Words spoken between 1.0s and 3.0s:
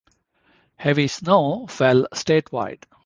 snow fell statewide.